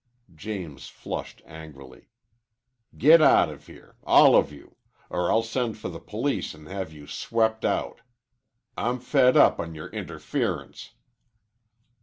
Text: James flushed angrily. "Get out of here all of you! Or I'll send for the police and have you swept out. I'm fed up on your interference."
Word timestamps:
James 0.33 0.87
flushed 0.87 1.43
angrily. 1.45 2.07
"Get 2.97 3.21
out 3.21 3.49
of 3.51 3.67
here 3.67 3.97
all 4.03 4.35
of 4.35 4.51
you! 4.51 4.77
Or 5.11 5.29
I'll 5.29 5.43
send 5.43 5.77
for 5.77 5.89
the 5.89 5.99
police 5.99 6.55
and 6.55 6.67
have 6.67 6.91
you 6.91 7.05
swept 7.05 7.63
out. 7.63 8.01
I'm 8.75 8.99
fed 8.99 9.37
up 9.37 9.59
on 9.59 9.75
your 9.75 9.89
interference." 9.89 10.95